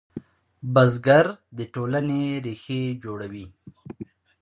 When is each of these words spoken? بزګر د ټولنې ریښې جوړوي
بزګر 0.73 1.25
د 1.57 1.59
ټولنې 1.73 2.21
ریښې 2.45 2.81
جوړوي 3.03 3.45